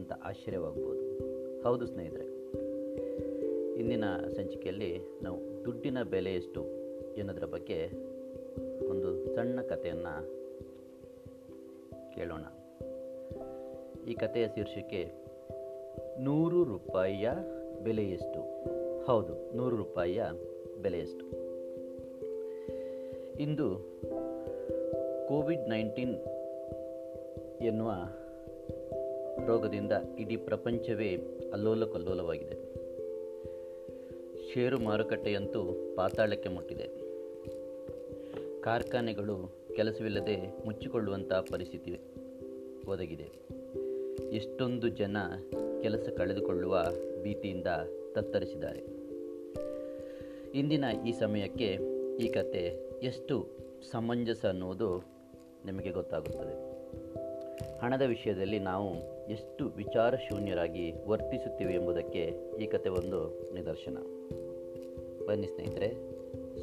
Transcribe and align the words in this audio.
ಅಂತ 0.00 0.12
ಆಶ್ಚರ್ಯವಾಗ್ಬೋದು 0.12 1.02
ಹೌದು 1.62 1.86
ಸ್ನೇಹಿತರೆ. 1.86 2.26
ಇಂದಿನ 3.80 4.04
ಸಂಚಿಕೆಯಲ್ಲಿ 4.28 4.98
ನಾವು 5.22 5.64
ದುಡ್ಡಿನ 5.64 6.02
ಬೆಲೆ 6.02 6.34
ಎಷ್ಟು 6.34 6.64
ಎನ್ನುವುದರ 7.14 7.46
ಬಗ್ಗೆ 7.46 7.86
ಒಂದು 8.90 9.34
ಸಣ್ಣ 9.34 9.60
ಕಥೆಯನ್ನು 9.62 10.14
ಕೇಳೋಣ. 12.14 12.44
ಈ 14.08 14.14
ಕಥೆಯ 14.14 14.46
ಶೀರ್ಷಿಕೆ, 14.46 15.12
ನೂರು 16.20 16.64
ರೂಪಾಯಿಯ 16.64 17.30
ಬೆಲೆ 17.84 18.04
ಎಷ್ಟು? 18.10 18.40
ಹೌದು, 19.04 19.56
ನೂರು 19.56 19.76
ರೂಪಾಯಿಯ 19.76 20.22
ಬೆಲೆ 20.82 20.98
ಎಷ್ಟು? 20.98 21.26
ಇಂದು 23.38 23.68
ಕೋವಿಡ್ 25.28 25.68
ನೈನ್ಟೀನ್ 25.68 26.16
ಎನ್ನುವ 27.60 27.90
ರೋಗದಿಂದ 29.46 29.92
ಇಡೀ 30.18 30.36
ಪ್ರಪಂಚವೇ 30.36 31.18
ಅಲ್ಲೋಲ 31.52 31.84
ಕಲ್ಲೋಲವಾಗಿದೆ 31.84 32.70
ಷೇರು 34.52 34.78
ಮಾರುಕಟ್ಟೆಯಂತೂ 34.78 35.92
ಪಾತಾಳಕ್ಕೆ 35.96 36.48
ಮುಟ್ಟಿದೆ. 36.48 37.10
ಕಾರ್ಖಾನೆಗಳು 38.60 39.52
ಕೆಲಸವಿಲ್ಲದೆ 39.76 40.64
ಮುಚ್ಚಿಕೊಳ್ಳುವಂಥ 40.64 41.32
ಪರಿಸ್ಥಿತಿ 41.32 41.98
ಒದಗಿದೆ. 42.88 43.28
ಎಷ್ಟೊಂದು 44.36 44.88
ಜನ 44.88 45.16
ಕೆಲಸ 45.82 46.08
ಕಳೆದುಕೊಳ್ಳುವ 46.16 46.84
ಭೀತಿಯಿಂದ 47.22 47.66
ತತ್ತರಿಸಿದ್ದಾರೆ. 48.12 48.80
ಇಂದಿನ 50.58 50.84
ಈ 51.06 51.12
ಸಮಯಕ್ಕೆ 51.12 51.78
ಈ 52.20 52.28
ಕತೆ 52.28 52.90
ಎಷ್ಟು 53.02 53.46
ಸಮಂಜಸ 53.90 54.46
ಅನ್ನುವುದು 54.46 55.04
ನಿಮಗೆ 55.66 55.90
ಗೊತ್ತಾಗುತ್ತದೆ. 55.90 56.80
ಹಣದ 57.78 58.02
ವಿಷಯದಲ್ಲಿ 58.02 58.58
ನಾವು 58.58 59.19
ಎಷ್ಟು 59.30 59.64
ವಿಚಾರ 59.66 60.14
ಶೂನ್ಯರಾಗಿ 60.16 60.94
ವರ್ತಿಸುತ್ತೇವೆ 61.06 61.74
ಎಂಬುದಕ್ಕೆ 61.74 62.34
ಈ 62.60 62.66
ಕತೆ 62.66 62.88
ಒಂದು 62.88 63.50
ನಿದರ್ಶನ. 63.54 63.96
ಬನ್ನಿ 65.26 65.46
ಸ್ನೇಹಿತರೆ, 65.46 65.88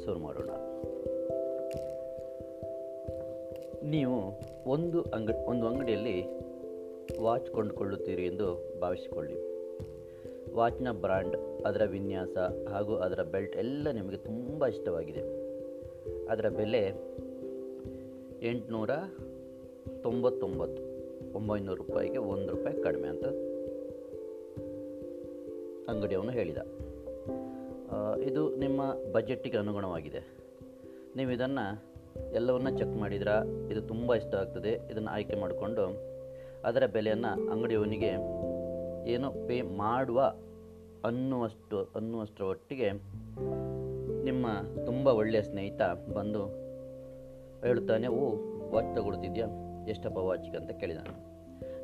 ಶುರು 0.04 0.18
ಮಾಡೋಣ. 0.18 0.50
ನೀವು 3.88 4.40
ಒಂದು 4.66 5.02
ಅಂಗ, 5.02 5.30
ಒಂದು 5.46 5.66
ಅಂಗಡಿಯಲ್ಲಿ 5.66 6.24
ವಾಚ್ 7.20 7.50
ಕೊಂಡುಕೊಳ್ಳುತ್ತೀರಿ 7.50 8.26
ಎಂದು 8.26 8.78
ಭಾವಿಸಿಕೊಳ್ಳಿ. 8.80 9.34
ವಾಚ್ನ 10.54 10.92
ಬ್ರ್ಯಾಂಡ್ 10.92 11.36
ಅದರ 11.66 11.84
ವಿನ್ಯಾಸ 11.84 12.38
ಹಾಗೂ 12.68 12.96
ಅದರ 12.96 13.22
ಬೆಲ್ಟ್ 13.22 13.56
ಎಲ್ಲ 13.56 13.90
ನಿಮಗೆ 13.90 14.16
ತುಂಬ 14.16 14.66
ಇಷ್ಟವಾಗಿದೆ. 14.66 15.20
ಅದರ 16.26 16.48
ಬೆಲೆ 16.48 16.86
ಎಂಟುನೂರ 18.42 18.90
ತೊಂಬತ್ತೊಂಬತ್ತು. 20.02 20.87
ಒಂಬೈನೂರು 21.34 21.84
ರೂಪಾಯಿಗೆ 21.84 22.18
ಒಂದು 22.18 22.50
ರೂಪಾಯಿ 22.50 22.82
ಕಡಿಮೆ 22.82 23.08
ಅಂತ 23.08 23.24
ಅಂಗಡಿಯವನು 25.90 26.30
ಹೇಳಿದ. 26.30 26.56
ಇದು 28.22 28.56
ನಿಮ್ಮ 28.56 28.94
ಬಜೆಟ್ಟಿಗೆ 29.12 29.56
ಅನುಗುಣವಾಗಿದೆ. 29.56 30.38
ನೀವು 31.16 31.30
ಇದನ್ನು 31.30 31.84
ಎಲ್ಲವನ್ನ 32.34 32.76
ಚೆಕ್ 32.76 32.96
ಮಾಡಿದ್ರೆ? 32.96 33.70
ಇದು 33.72 33.82
ತುಂಬ 33.82 34.14
ಇಷ್ಟ 34.14 34.34
ಆಗ್ತದೆ. 34.34 34.68
ಇದನ್ನು 34.68 35.10
ಆಯ್ಕೆ 35.10 35.34
ಮಾಡಿಕೊಂಡು 35.34 36.08
ಅದರ 36.64 36.86
ಬೆಲೆಯನ್ನು 36.86 37.50
ಅಂಗಡಿಯವನಿಗೆ 37.50 38.10
ಏನು 39.10 39.48
ಪೇ 39.48 39.62
ಮಾಡುವ 39.62 40.34
ಅನ್ನುವಷ್ಟು, 41.04 41.88
ಅನ್ನುವಷ್ಟರ 41.94 42.44
ಒಟ್ಟಿಗೆ 42.44 42.90
ನಿಮ್ಮ 44.24 44.46
ತುಂಬ 44.86 45.08
ಒಳ್ಳೆಯ 45.08 45.42
ಸ್ನೇಹಿತ 45.42 45.82
ಬಂದು 46.14 46.46
ಹೇಳ್ತಾನೆ 47.66 48.08
ಓ 48.08 48.34
ವಾಚ್ 48.70 48.96
ತಗೊಳ್ತಿದ್ಯಾ? 48.96 49.46
ಎಷ್ಟಪ್ಪ 49.88 50.18
ವಾಚಿಗೆ 50.18 50.56
ಅಂತ 50.56 50.70
ಕೇಳಿದ 50.70 50.96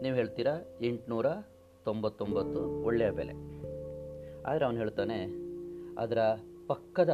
ನೀವು 0.02 0.16
ಹೇಳ್ತೀರಾ? 0.16 0.52
ಎಂಟುನೂರ 0.82 1.26
ತೊಂಬತ್ತೊಂಬತ್ತು 1.84 2.84
ಒಳ್ಳೆಯ 2.84 3.10
ಬೆಲೆ. 3.10 3.32
ಆದರೆ 4.42 4.64
ಅವನು 4.64 4.78
ಹೇಳ್ತಾನೆ, 4.78 5.44
ಅದರ 5.98 6.18
ಪಕ್ಕದ 6.66 7.08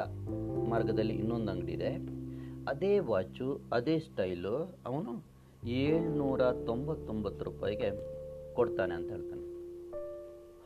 ಮಾರ್ಗದಲ್ಲಿ 0.68 1.14
ಇನ್ನೊಂದು 1.14 1.52
ಅಂಗಡಿ 1.52 1.72
ಇದೆ. 1.72 2.20
ಅದೇ 2.68 2.98
ವಾಚು, 2.98 3.60
ಅದೇ 3.72 3.98
ಸ್ಟೈಲು 3.98 4.78
ಅವನು 4.86 5.24
ಏಳ್ನೂರ 5.68 6.40
ತೊಂಬತ್ತೊಂಬತ್ತು 6.66 7.44
ರೂಪಾಯಿಗೆ 7.44 7.90
ಕೊಡ್ತಾನೆ 8.54 8.94
ಅಂತ 8.94 9.10
ಹೇಳ್ತಾನೆ. 9.10 9.42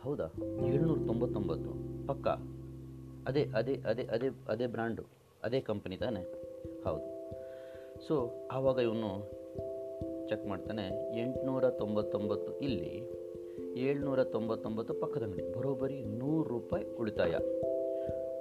ಹೌದಾ? 0.03 0.25
ಏಳ್ನೂರ 0.67 0.99
ತೊಂಬತ್ತೊಂಬತ್ತು? 0.99 1.71
ಪಕ್ಕ? 2.07 2.29
ಅದೇ 3.29 3.45
ಅದೇ 3.45 3.75
ಅದೇ 3.75 4.03
ಅದೇ 4.03 4.29
ಅದೇ 4.49 4.67
ಬ್ರ್ಯಾಂಡು 4.67 5.03
ಅದೇ 5.43 5.61
ಕಂಪನಿ 5.61 5.97
ತಾನೆ? 5.97 6.21
ಹೌದು. 6.85 7.15
ಸೊ 8.07 8.31
ಆವಾಗ 8.53 8.77
ಇವನು 8.77 9.44
ಚೆಕ್ 10.29 10.47
ಮಾಡ್ತಾನೆ 10.47 11.19
ಎಂಟುನೂರ 11.21 11.71
ತೊಂಬತ್ತೊಂಬತ್ತು 11.71 12.59
ಇಲ್ಲಿ 12.59 13.25
ಏಳ್ನೂರ 13.77 14.25
ತೊಂಬತ್ತೊಂಬತ್ತು 14.25 14.95
ಪಕ್ಕದ 14.95 15.23
ಅಂಗಡಿ. 15.23 15.53
ಬರೋಬ್ಬರಿ 15.53 16.05
ನೂರು 16.05 16.49
ರೂಪಾಯಿ 16.49 16.85
ಉಳಿತಾಯ. 17.01 17.31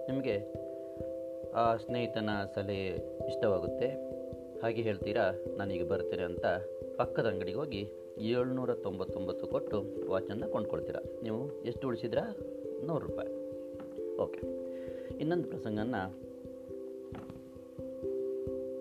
ನಿಮಗೆ, 0.10 0.54
ಆ 1.52 1.76
ಸ್ನೇಹಿತನ 1.76 2.30
ಸಲಹೆ 2.56 2.88
ಇಷ್ಟವಾಗುತ್ತೆ. 3.28 3.88
ಹಾಗೆ 4.62 4.82
ಹೇಳ್ತೀರಾ? 4.82 5.32
ನಾನೀಗ 5.58 5.88
ಬರ್ತೇನೆ 5.88 6.24
ಅಂತ 6.24 6.46
ಪಕ್ಕದ 6.98 7.26
ಅಂಗಡಿಗೆ 7.26 7.58
ಹೋಗಿ 7.58 7.90
ಏಳ್ನೂರ 8.18 8.74
ತೊಂಬತ್ತೊಂಬತ್ತು 8.74 9.48
ಕೊಟ್ಟು 9.48 9.84
ವಾಚನ್ನು 10.10 10.52
ಕೊಂಡ್ಕೊಳ್ತೀರಾ. 10.52 11.02
ನೀವು 11.24 11.64
ಎಷ್ಟು 11.64 11.88
ಉಳಿಸಿದ್ರಾ? 11.88 12.36
ನೂರು 12.84 13.08
ರೂಪಾಯಿ. 13.08 13.30
ಓಕೆ. 14.18 14.40
ಇನ್ನೊಂದು 15.20 15.50
ಪ್ರಸಂಗನ 15.50 15.96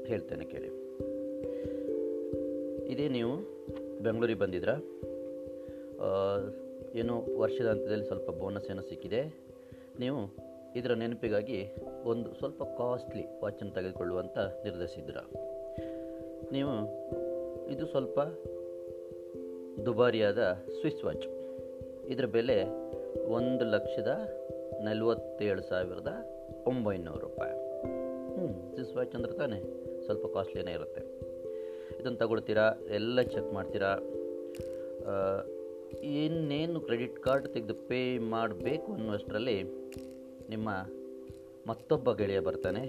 ಹೇಳ್ತೇನೆ 0.06 0.44
ಕೇಳಿ. 0.44 0.81
ಇದೇ 2.92 3.08
ನೀವು 3.08 3.32
ಬೆಂಗಳೂರಿಗೆ 4.02 4.38
ಬಂದಿದ್ರಾ? 4.38 4.74
ಏನು 6.94 7.38
ವರ್ಷದ 7.38 7.66
ಹಂತದಲ್ಲಿ 7.66 8.04
ಸ್ವಲ್ಪ 8.04 8.30
ಬೋನಸ್ 8.30 8.70
ಏನೋ 8.70 8.82
ಸಿಕ್ಕಿದೆ. 8.82 9.20
ನೀವು 10.00 10.18
ಇದರ 10.76 10.92
ನೆನಪಿಗಾಗಿ 10.92 11.74
ಒಂದು 12.04 12.34
ಸ್ವಲ್ಪ 12.34 12.62
ಕಾಸ್ಟ್ಲಿ 12.62 13.24
ವಾಚನ್ನು 13.42 13.74
ತೆಗೆದುಕೊಳ್ಳುವಂತ 13.74 14.38
ನಿರ್ಧರಿಸಿದ್ರ 14.38 15.16
ನೀವು 16.52 16.72
ಇದು 17.68 17.86
ಸ್ವಲ್ಪ 17.86 18.20
ದುಬಾರಿಯಾದ 19.86 20.38
ಸ್ವಿಸ್ 20.80 21.04
ವಾಚ್ 21.04 21.26
ಇದರ 22.06 22.24
ಬೆಲೆ 22.24 22.58
ಒಂದು 23.26 23.64
ಲಕ್ಷದ 23.64 24.12
ನಲವತ್ತೇಳು 24.80 25.62
ಸಾವಿರದ 25.62 26.12
ಒಂಬೈನೂರು 26.66 27.18
ರೂಪಾಯಿ. 27.18 27.54
ಹ್ಞೂ 28.34 28.74
ಸ್ವಿಸ್ 28.74 28.96
ವಾಚ್ 28.96 29.14
ಅಂದ್ರೆ 29.14 29.32
ತಾನೇ 29.32 29.60
ಸ್ವಲ್ಪ 30.04 30.26
ಕಾಸ್ಟ್ಲಿನೇ 30.26 30.72
ಇರುತ್ತೆ. 30.72 31.31
ಇದನ್ನು 32.02 32.18
ತಗೊಳ್ತೀರಾ? 32.18 32.64
ಎಲ್ಲ 32.94 33.22
ಚೆಕ್ 33.34 33.50
ಮಾಡ್ತೀರಾ? 33.52 33.90
ಇನ್ನೇನು 36.20 36.78
ಕ್ರೆಡಿಟ್ 36.80 37.18
ಕಾರ್ಡ್ 37.18 37.46
ತೆಗೆದು 37.48 37.74
ಪೇ 37.88 38.18
ಮಾಡಬೇಕು 38.32 38.88
ಅನ್ನುವಷ್ಟರಲ್ಲಿ 38.92 39.56
ನಿಮ್ಮ 40.48 40.68
ಮತ್ತೊಬ್ಬ 41.66 42.12
ಗೆಳೆಯ 42.12 42.40
ಬರ್ತಾನೆ, 42.40 42.82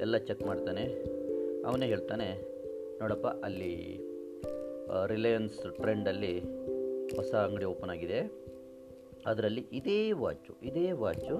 ಎಲ್ಲ 0.00 0.16
ಚೆಕ್ 0.28 0.42
ಮಾಡ್ತಾನೆ. 0.42 0.84
ಅವನೇ 1.68 1.86
ಹೇಳ್ತಾನೆ, 1.86 2.26
ನೋಡಪ್ಪ, 3.00 3.28
ಅಲ್ಲಿ 3.46 3.72
ರಿಲಯನ್ಸ್ 5.06 5.60
ಟ್ರೆಂಡಲ್ಲಿ 5.78 6.34
ಹೊಸ 7.16 7.32
ಅಂಗಡಿ 7.46 7.64
ಓಪನ್ 7.64 7.90
ಆಗಿದೆ. 7.90 8.20
ಅದರಲ್ಲಿ 9.26 9.64
ಇದೇ 9.72 10.00
ವಾಚು 10.22 10.54
ಇದೇ 10.62 10.86
ವಾಚು 11.02 11.36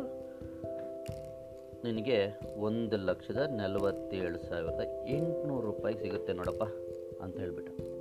ನಿನಗೆ 1.84 2.18
ಒಂದು 2.58 2.96
ಲಕ್ಷದ 3.08 3.40
ನಲವತ್ತೇಳು 3.60 4.38
ಸಾವಿರದ 4.48 4.82
ಎಂಟುನೂರು 5.16 5.64
ರೂಪಾಯಿ 5.66 5.96
ಸಿಗುತ್ತೆ 6.02 6.32
ನೋಡಪ್ಪ. 6.32 6.64
ಅಂತ 7.20 7.40
ಹೇಳಿಬಿಟ್ಟು. 7.40 7.94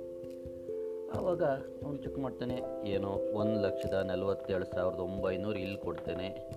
ಆವಾಗ 1.18 1.42
ಅವನು 1.84 1.96
ಚೆಕ್ 1.96 2.18
ಮಾಡ್ತಾನೆ, 2.18 2.60
ಏನೋ 2.86 3.08
ಒಂದು 3.08 3.62
ಲಕ್ಷದ 3.62 3.94
ನಲವತ್ತೇಳು 3.94 4.64
ಸಾವಿರದ 4.64 4.98
ಒಂಬೈನೂರು 4.98 5.58
ಇಲ್ಲಿ 5.58 5.76
ಕೊಡ್ತೇನೆ. 5.76 6.50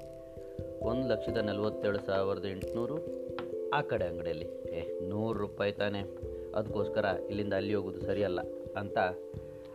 ಒಂದು 0.81 1.09
ಲಕ್ಷದ 1.09 1.37
ನಲವತ್ತೇಳು 1.37 1.99
ಸಾವಿರದ 1.99 2.45
ಎಂಟುನೂರು 2.45 2.97
ಆ 3.73 3.81
ಕಡೆ 3.81 4.05
ಅಂಗಡಿಯಲ್ಲಿ. 4.05 4.45
ಏ, 4.69 5.09
ನೂರು 5.09 5.39
ರೂಪಾಯಿ 5.39 5.71
ತಾನೆ. 5.71 5.99
ಅದಕ್ಕೋಸ್ಕರ 6.55 7.05
ಇಲ್ಲಿಂದ 7.29 7.53
ಅಲ್ಲಿ 7.53 7.73
ಹೋಗೋದು 7.73 7.99
ಸರಿಯಲ್ಲ 7.99 8.39
ಅಂತ 8.77 8.97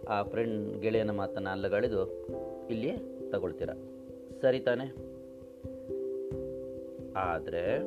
ಆ 0.08 0.22
ಫ್ರೆಂಡ್ 0.22 0.80
ಗೆಳೆಯನ 0.80 1.10
ಮಾತನ್ನು 1.10 1.50
ಅಲ್ಲಗಳಿದು 1.50 2.26
ಇಲ್ಲಿಯೇ 2.70 2.96
ತಗೊಳ್ತೀರ? 3.30 3.70
ಸರಿ 4.42 4.60
ತಾನೆ. 4.60 5.12
ಆದರೆ 7.16 7.78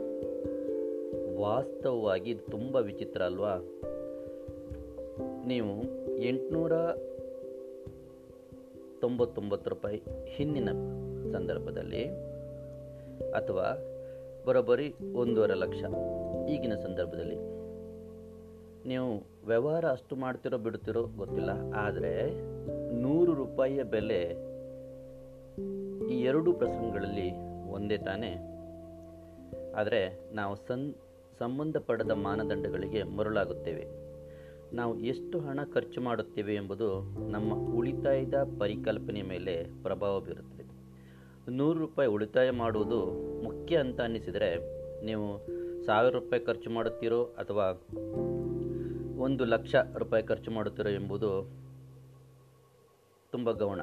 ವಾಸ್ತವವಾಗಿ 1.37 2.31
ಇದು 2.31 2.51
ತುಂಬ 2.51 2.75
ವಿಚಿತ್ರ 2.75 3.21
ಅಲ್ವಾ? 3.21 3.74
ನೀವು 5.49 5.73
ಎಂಟುನೂರ 6.19 6.73
ತೊಂಬತ್ತೊಂಬತ್ತು 9.01 9.67
ರೂಪಾಯಿ 9.69 9.99
ಹಿಂದಿನ 10.27 10.69
ಸಂದರ್ಭದಲ್ಲಿ 11.33 12.03
ಅಥವಾ 13.39 13.67
ಬರೋಬ್ಬರಿ 14.47 14.87
ಒಂದೂವರೆ 15.13 15.55
ಲಕ್ಷ 15.63 15.81
ಈಗಿನ 16.53 16.75
ಸಂದರ್ಭದಲ್ಲಿ. 16.75 17.37
ನೀವು 18.89 19.09
ವ್ಯವಹಾರ 19.47 19.85
ಅಷ್ಟು 19.87 20.15
ಮಾಡ್ತಿರೋ 20.15 20.57
ಬಿಡ್ತಿರೋ 20.57 21.03
ಗೊತ್ತಿಲ್ಲ, 21.17 21.51
ಆದರೆ 21.75 22.13
ನೂರು 23.03 23.31
ರೂಪಾಯಿಯ 23.33 23.83
ಬೆಲೆ 23.95 24.19
ಈ 26.13 26.17
ಎರಡು 26.21 26.49
ಪ್ರಸಂಗಗಳಲ್ಲಿ 26.53 27.29
ಒಂದೇ 27.69 27.97
ತಾನೇ. 27.97 28.33
ಆದರೆ 29.73 30.01
ನಾವು 30.33 30.55
ಸನ್ 30.67 30.87
ಸಂಬಂಧಪಡದ 31.39 32.13
ಮಾನದಂಡಗಳಿಗೆ 32.27 33.03
ಮರುಳಾಗುತ್ತೇವೆ. 33.17 33.85
ನಾವು 34.75 34.99
ಎಷ್ಟು 34.99 35.39
ಹಣ 35.39 35.59
ಖರ್ಚು 35.73 36.01
ಮಾಡುತ್ತೇವೆ 36.01 36.55
ಎಂಬುದು 36.55 37.01
ನಮ್ಮ 37.29 37.77
ಉಳಿತಾಯದ 37.77 38.35
ಪರಿಕಲ್ಪನೆ 38.59 39.21
ಮೇಲೆ 39.21 39.83
ಪ್ರಭಾವ 39.83 40.19
ಬೀರುತ್ತದೆ. 40.19 40.65
ನೂರು 41.51 41.79
ರೂಪಾಯಿ 41.79 42.09
ಉಳಿತಾಯ 42.09 42.51
ಮಾಡುವುದು 42.51 43.05
ಮುಖ್ಯ 43.43 43.77
ಅಂತ 43.77 44.01
ಅನ್ನಿಸಿದರೆ 44.01 44.55
ನೀವು 45.05 45.47
ಸಾವಿರ 45.85 46.13
ರೂಪಾಯಿ 46.13 46.45
ಖರ್ಚು 46.45 46.69
ಮಾಡುತ್ತೀರೋ 46.69 47.23
ಅಥವಾ 47.23 47.87
ಒಂದು 49.17 49.45
ಲಕ್ಷ 49.45 49.75
ರೂಪಾಯಿ 49.97 50.23
ಖರ್ಚು 50.23 50.51
ಮಾಡುತ್ತೀರೋ 50.51 50.89
ಎಂಬುದು 50.89 51.49
ತುಂಬ 53.31 53.51
ಗೌಣ. 53.51 53.81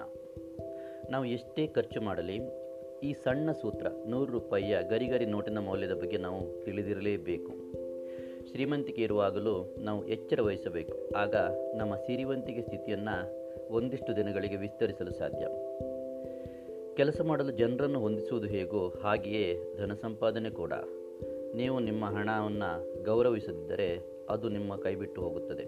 ನಾವು 1.10 1.24
ಎಷ್ಟೇ 1.24 1.66
ಖರ್ಚು 1.66 2.00
ಮಾಡಲಿ 2.00 2.38
ಈ 3.02 3.12
ಸಣ್ಣ 3.12 3.52
ಸೂತ್ರ 3.52 3.86
ನೂರು 4.06 4.32
ರೂಪಾಯಿಯ 4.32 4.78
ಗರಿಗರಿ 4.90 5.26
ನೋಟಿನ 5.26 5.58
ಮೌಲ್ಯದ 5.58 5.92
ಬಗ್ಗೆ 5.92 6.16
ನಾವು 6.16 6.64
ತಿಳಿದಿರಲೇಬೇಕು. 6.64 7.81
ಶ್ರೀಮಂತಿಕೆ 8.50 9.02
ಇರುವಾಗಲೂ 9.02 9.74
ನಾವು 9.78 10.06
ಎಚ್ಚರ 10.08 10.40
ವಹಿಸಬೇಕು. 10.40 11.16
ಆಗ 11.16 11.34
ನಮ್ಮ 11.76 11.96
ಸಿರಿವಂತಿಕೆ 11.96 12.62
ಸ್ಥಿತಿಯನ್ನು 12.62 13.42
ಒಂದಿಷ್ಟು 13.70 14.16
ದಿನಗಳಿಗೆ 14.16 14.56
ವಿಸ್ತರಿಸಲು 14.56 15.12
ಸಾಧ್ಯ. 15.12 15.46
ಕೆಲಸ 16.94 17.20
ಮಾಡಲು 17.20 17.50
ಜನರನ್ನು 17.50 18.00
ಹೊಂದಿಸುವುದು 18.00 18.46
ಹೇಗೋ 18.46 18.88
ಹಾಗೆಯೇ 19.02 19.74
ಧನ 19.78 19.94
ಸಂಪಾದನೆ 19.94 20.50
ಕೂಡ. 20.50 20.72
ನೀವು 21.54 21.78
ನಿಮ್ಮ 21.78 22.04
ಹಣವನ್ನು 22.04 23.02
ಗೌರವಿಸದಿದ್ದರೆ 23.04 24.02
ಅದು 24.30 24.48
ನಿಮ್ಮ 24.48 24.76
ಕೈಬಿಟ್ಟು 24.76 25.20
ಹೋಗುತ್ತದೆ. 25.20 25.66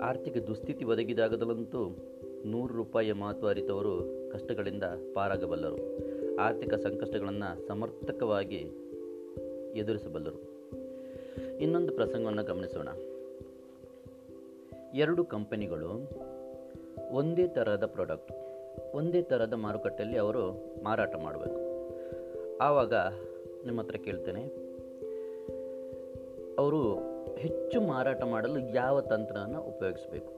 ಆರ್ಥಿಕ 0.00 0.36
ದುಸ್ಥಿತಿ 0.36 0.84
ಒದಗಿದಾಗದಲ್ಲಂತೂ 0.84 1.96
ನೂರು 2.44 2.74
ರೂಪಾಯಿಯ 2.74 3.12
ಮಹತ್ವ 3.12 3.48
ಅರಿತವರು 3.48 4.28
ಕಷ್ಟಗಳಿಂದ 4.32 4.82
ಪಾರಾಗಬಲ್ಲರು. 5.14 5.76
ಆರ್ಥಿಕ 6.36 6.74
ಸಂಕಷ್ಟಗಳನ್ನು 6.74 7.66
ಸಮರ್ಥಕವಾಗಿ 7.66 8.66
ಎದುರಿಸಬಲ್ಲರು. 9.74 10.51
ಇನ್ನೊಂದು 11.62 11.92
ಪ್ರಸಂಗವನ್ನು 11.92 12.44
ಗಮನಿಸೋಣ. 12.44 12.88
ಎರಡು 14.94 15.24
ಕಂಪನಿಗಳು 15.24 15.90
ಒಂದೇ 17.10 17.46
ಥರದ 17.48 17.86
ಪ್ರಾಡಕ್ಟ್ 17.86 18.32
ಒಂದೇ 18.94 19.22
ಥರದ 19.22 19.52
ಮಾರುಕಟ್ಟೆಯಲ್ಲಿ 19.52 20.18
ಅವರು 20.18 20.42
ಮಾರಾಟ 20.84 21.14
ಮಾಡಬೇಕು. 21.16 21.60
ಆವಾಗ 22.58 22.94
ನಿಮ್ಮ 23.64 23.80
ಹತ್ರ 23.80 23.96
ಕೇಳ್ತೇನೆ, 23.96 24.44
ಅವರು 26.58 26.80
ಹೆಚ್ಚು 27.36 27.80
ಮಾರಾಟ 27.80 28.22
ಮಾಡಲು 28.22 28.58
ಯಾವ 28.74 29.00
ತಂತ್ರವನ್ನು 29.00 29.60
ಉಪಯೋಗಿಸಬೇಕು? 29.62 30.32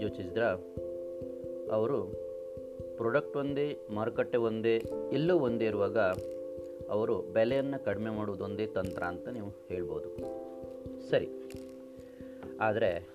ಯೋಚಿಸಿದ್ರ? 0.00 0.44
ಅವರು 1.72 1.98
ಪ್ರಾಡಕ್ಟ್ 2.96 3.36
ಒಂದೇ, 3.36 3.68
ಮಾರುಕಟ್ಟೆ 3.90 4.38
ಒಂದೇ, 4.38 4.76
ಎಲ್ಲೋ 5.12 5.34
ಒಂದೇ 5.38 5.64
ಇರುವಾಗ 5.64 5.98
ಅವರು 6.90 7.22
ಬೆಲೆಯನ್ನು 7.22 7.84
ಕಡಿಮೆ 7.84 8.10
ಮಾಡುವುದೊಂದೇ 8.10 8.66
ತಂತ್ರ 8.66 9.02
ಅಂತ 9.02 9.28
ನೀವು 9.28 9.48
ಹೇಳ್ಬೋದು. 9.68 10.08
ಸರಿ. 11.10 11.28
ಆದರೆ 12.60 13.08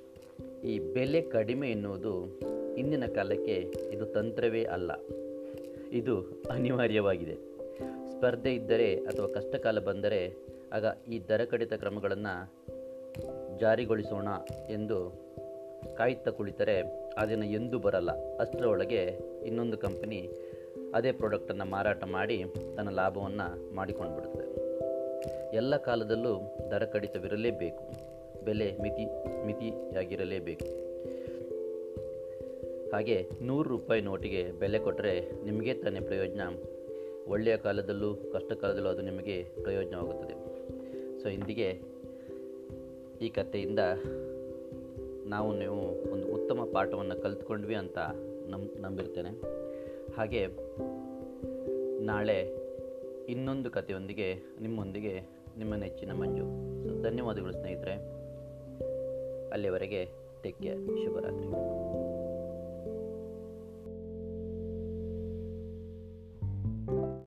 ಈ 0.63 0.79
ಬೆಲೆ 0.79 1.21
ಕಡಿಮೆ 1.21 1.71
ಎನ್ನುವುದು 1.71 2.39
ಇಂದಿನ 2.77 3.05
ಕಾಲಕ್ಕೆ 3.05 3.73
ಇದು 3.91 4.05
ತಂತ್ರವೇ 4.05 4.63
ಅಲ್ಲ. 4.63 4.91
ಇದು 5.91 6.43
ಅನಿವಾರ್ಯವಾಗಿದೆ. 6.49 7.35
ಸ್ಪರ್ಧೆ 8.11 8.53
ಇದ್ದರೆ 8.53 8.95
ಅಥವಾ 8.95 9.27
ಕಷ್ಟಕಾಲ 9.27 9.79
ಬಂದರೆ 9.79 10.33
ಆಗ 10.73 10.85
ಈ 11.09 11.27
ದರ 11.27 11.45
ಕಡಿತ 11.45 11.73
ಕ್ರಮಗಳನ್ನು 11.73 12.53
ಜಾರಿಗೊಳಿಸೋಣ 13.59 14.27
ಎಂದು 14.69 15.13
ಕಾಯುತ್ತಾ 15.97 16.31
ಕುಳಿತರೆ 16.31 16.81
ಅದನ್ನು 17.17 17.45
ಎಂದೂ 17.45 17.79
ಬರಲ್ಲ. 17.79 18.37
ಅಷ್ಟರೊಳಗೆ 18.37 19.17
ಇನ್ನೊಂದು 19.45 19.77
ಕಂಪನಿ 19.77 20.29
ಅದೇ 20.95 21.11
ಪ್ರಾಡಕ್ಟನ್ನು 21.11 21.65
ಮಾರಾಟ 21.65 22.03
ಮಾಡಿ 22.03 22.43
ತನ್ನ 22.77 22.89
ಲಾಭವನ್ನು 22.89 23.75
ಮಾಡಿಕೊಂಡು 23.75 24.15
ಬಿಡುತ್ತದೆ 24.15 24.51
ಎಲ್ಲ 25.55 25.77
ಕಾಲದಲ್ಲೂ 25.77 26.57
ದರ 26.71 26.85
ಕಡಿತವಿರಲೇಬೇಕು. 26.85 28.11
ಬೆಲೆ 28.45 28.77
ಮಿತಿ, 28.81 29.05
ಮಿತಿಯಾಗಿರಲೇಬೇಕು. 29.45 30.65
ಹಾಗೆ 32.91 33.29
ನೂರು 33.41 33.69
ರೂಪಾಯಿ 33.69 34.01
ನೋಟಿಗೆ 34.01 34.51
ಬೆಲೆ 34.51 34.79
ಕೊಟ್ಟರೆ 34.79 35.43
ನಿಮಗೆ 35.43 35.73
ತಾನೇ 35.73 35.99
ಪ್ರಯೋಜನ. 35.99 36.41
ಒಳ್ಳೆಯ 37.27 37.57
ಕಾಲದಲ್ಲೂ 37.57 38.15
ಕಷ್ಟ 38.15 38.53
ಕಾಲದಲ್ಲೂ 38.53 38.89
ಅದು 38.89 39.01
ನಿಮಗೆ 39.01 39.43
ಪ್ರಯೋಜನವಾಗುತ್ತದೆ. 39.61 40.33
ಸೊ, 41.23 41.29
ಇಂದಿಗೆ 41.29 41.79
ಈ 43.21 43.29
ಕಥೆಯಿಂದ 43.29 43.79
ನಾವು, 45.25 45.59
ನೀವು 45.59 46.11
ಒಂದು 46.11 46.33
ಉತ್ತಮ 46.33 46.69
ಪಾಠವನ್ನು 46.73 47.21
ಕಲಿತ್ಕೊಂಡ್ವಿ 47.21 47.75
ಅಂತ 47.75 47.97
ನಂಬ್ 48.47 48.81
ನಂಬಿರ್ತೇನೆ. 48.81 49.60
ಹಾಗೆ 50.17 50.47
ನಾಳೆ 52.05 52.61
ಇನ್ನೊಂದು 53.29 53.71
ಕಥೆಯೊಂದಿಗೆ, 53.71 54.35
ನಿಮ್ಮೊಂದಿಗೆ 54.61 55.19
ನಿಮ್ಮ 55.57 55.75
ನೆಚ್ಚಿನ 55.75 56.11
ಮಂಜು. 56.11 56.43
ಸೊ, 56.83 57.03
ಧನ್ಯವಾದಗಳು 57.03 57.53
ಸ್ನೇಹಿತರೆ. 57.53 57.93
ಅಲ್ಲಿವರೆಗೆ 59.49 60.09
ಟೇಕ್ 60.43 60.61
ಕೇರ್ 60.61 60.79
ಶುಭರಾತ್ರಿ. 61.03 61.47